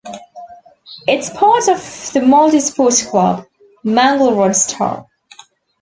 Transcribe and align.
It's 1.07 1.29
part 1.29 1.67
of 1.67 1.77
the 2.13 2.21
multi-sport 2.27 2.95
club 3.11 3.45
Manglerud 3.85 4.55
Star. 4.55 5.05